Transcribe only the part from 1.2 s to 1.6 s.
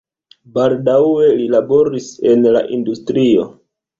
li